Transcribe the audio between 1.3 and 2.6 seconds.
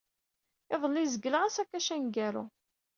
asakac aneggaru.